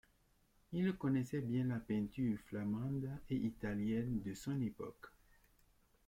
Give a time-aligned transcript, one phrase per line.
[0.73, 5.11] Il connaissait bien la peinture flamande et italienne de son époque.